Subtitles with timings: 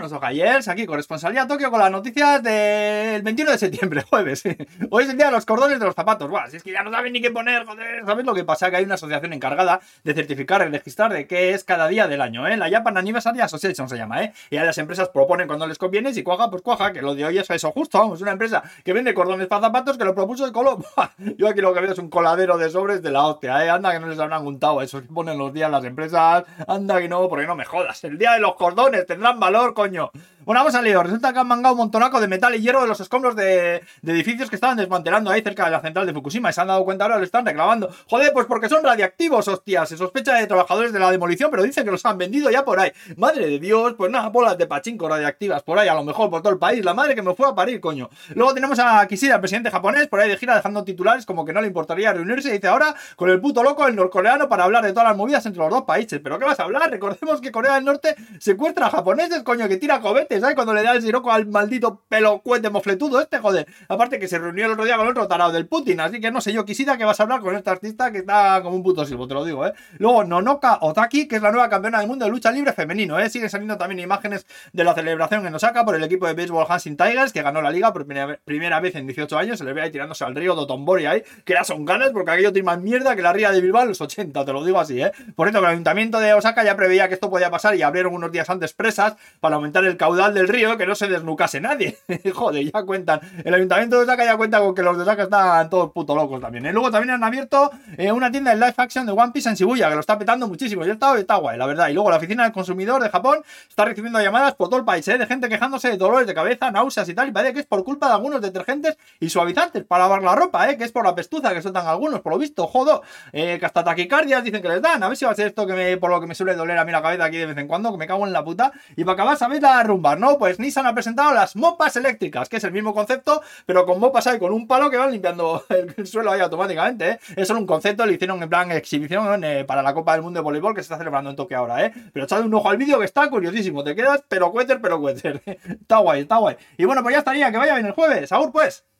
[0.00, 4.42] Vámonos, Ojayers, aquí corresponsalía Tokio con las noticias del 21 de septiembre, jueves.
[4.88, 6.30] Hoy es el día de los cordones de los zapatos.
[6.30, 8.06] Buah, si es que ya no saben ni qué poner, joder.
[8.06, 8.70] ¿Sabes lo que pasa?
[8.70, 12.22] Que hay una asociación encargada de certificar y registrar de qué es cada día del
[12.22, 12.56] año, ¿eh?
[12.56, 14.32] La Japan Anniversary Association se llama, ¿eh?
[14.48, 17.26] Y a las empresas proponen cuando les conviene, si cuaja, pues cuaja, que lo de
[17.26, 20.46] hoy es eso justo, vamos, una empresa que vende cordones para zapatos que lo propuso
[20.46, 20.78] de color.
[21.36, 23.68] Yo aquí lo que veo es un coladero de sobres de la hostia, ¿eh?
[23.68, 26.44] Anda que no les habrán juntado eso que ponen los días las empresas.
[26.66, 28.02] Anda que no, porque no me jodas.
[28.04, 29.89] El día de los cordones tendrán valor, coño.
[29.90, 30.12] coño.
[30.50, 31.00] Bueno, vamos a lío.
[31.00, 34.50] Resulta que han mangado un montonaco de metal y hierro de los escombros de, edificios
[34.50, 37.04] que estaban desmantelando ahí cerca de la central de Fukushima y se han dado cuenta
[37.04, 37.88] ahora, lo están reclamando.
[38.08, 39.88] Joder, pues porque son radiactivos, hostias.
[39.88, 42.80] Se sospecha de trabajadores de la demolición, pero dicen que los han vendido ya por
[42.80, 42.90] ahí.
[43.16, 46.42] Madre de Dios, pues nada, bolas de pachinko radiactivas por ahí, a lo mejor por
[46.42, 46.84] todo el país.
[46.84, 48.10] La madre que me fue a parir, coño.
[48.34, 51.52] Luego tenemos a Kishida, el presidente japonés, por ahí de gira dejando titulares como que
[51.52, 52.48] no le importaría reunirse.
[52.48, 55.46] Y dice ahora con el puto loco, el norcoreano, para hablar de todas las movidas
[55.46, 56.18] entre los dos países.
[56.20, 56.90] ¿Pero qué vas a hablar?
[56.90, 60.54] Recordemos que Corea del Norte secuestra a japoneses, coño, que tira cohetes, ¿sabes?
[60.54, 63.66] Cuando le da el siroco al maldito pelo cuete mofletudo este, joder.
[63.88, 66.40] Aparte que se reunió el otro día con otro tarado del Putin, así que no
[66.40, 69.04] sé yo, quisiera que vas a hablar con este artista que está como un puto
[69.04, 69.72] silbo, te lo digo, ¿eh?
[69.98, 73.28] Luego, Nonoka Otaki, que es la nueva campeona del mundo de lucha libre femenino, ¿eh?
[73.30, 76.96] Siguen saliendo también imágenes de la celebración en Osaka por el equipo de béisbol Hanshin
[76.96, 79.90] Tigers, que ganó la liga por primera, vez en 18 años, se le ve ahí
[79.90, 83.22] tirándose al río Dotonbori ahí, que ya son ganas porque aquello tiene más mierda que
[83.22, 85.12] la ría de Bilbao en los 80, te lo digo así, ¿eh?
[85.34, 88.32] Por cierto, el ayuntamiento de Osaka ya preveía que esto podía pasar y abrieron unos
[88.32, 91.98] días antes presas para aumentar el caudal del río, que no se desnucase nadie.
[92.34, 93.20] Joder, ya cuentan.
[93.44, 96.40] El ayuntamiento de Osaka ya cuenta con que los de Osaka están todos puto locos
[96.40, 96.66] también.
[96.66, 96.72] ¿eh?
[96.72, 99.88] Luego también han abierto eh, una tienda de live action de One Piece en Shibuya,
[99.88, 100.84] que lo está petando muchísimo.
[100.84, 101.88] Y está, está guay, la verdad.
[101.88, 105.06] Y luego la oficina del consumidor de Japón está recibiendo llamadas por todo el país,
[105.08, 105.18] ¿eh?
[105.18, 107.28] De gente quejándose de dolores de cabeza, náuseas y tal.
[107.28, 110.70] Y parece que es por culpa de algunos detergentes y suavizantes para lavar la ropa,
[110.70, 110.76] ¿eh?
[110.76, 113.02] Que es por la pestuza que sueltan algunos, por lo visto, jodo.
[113.32, 115.02] Eh, que hasta taquicardias dicen que les dan.
[115.02, 116.78] A ver si va a ser esto que me, por lo que me suele doler
[116.78, 118.72] a mí la cabeza aquí de vez en cuando, que me cago en la puta.
[118.96, 119.82] Y para acabar, ¿sabéis la
[120.18, 120.38] no?
[120.38, 124.26] Pues Nissan ha presentado las mopas eléctricas, que es el mismo concepto, pero con mopas
[124.26, 125.64] ahí con un palo que van limpiando
[125.96, 127.20] el, suelo ahí automáticamente, ¿eh?
[127.36, 130.38] Es solo un concepto, lo hicieron en plan exhibición eh, para la Copa del Mundo
[130.38, 131.92] de Voleibol que se está celebrando en Tokio ahora, ¿eh?
[132.12, 135.42] Pero echad un ojo al vídeo que está curiosísimo, te quedas pero cuéter, pero cuéter.
[135.46, 136.56] está guay, está guay.
[136.76, 138.32] Y bueno, pues ya estaría, que vaya bien el jueves.
[138.32, 138.84] Agur pues.